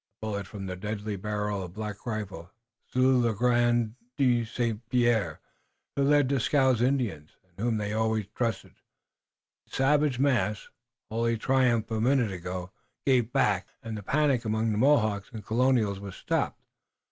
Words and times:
A 0.19 0.25
bullet 0.25 0.47
from 0.47 0.65
the 0.65 0.75
deadly 0.75 1.15
barrel 1.15 1.61
of 1.61 1.75
Black 1.75 2.07
Rifle 2.07 2.49
slew 2.91 3.21
Legardeur 3.21 3.91
de 4.17 4.43
St. 4.43 4.89
Pierre, 4.89 5.39
who 5.95 6.01
led 6.01 6.27
Dieskau's 6.27 6.81
Indians, 6.81 7.35
and 7.43 7.59
whom 7.59 7.77
they 7.77 7.93
always 7.93 8.25
trusted. 8.33 8.73
The 9.67 9.75
savage 9.75 10.17
mass, 10.17 10.69
wholly 11.11 11.37
triumphant 11.37 11.99
a 11.99 12.01
minute 12.01 12.31
ago, 12.31 12.71
gave 13.05 13.31
back, 13.31 13.67
and 13.83 13.95
the 13.95 14.01
panic 14.01 14.43
among 14.43 14.71
the 14.71 14.79
Mohawks 14.79 15.29
and 15.31 15.45
Colonials 15.45 15.99
was 15.99 16.15
stopped. 16.15 16.63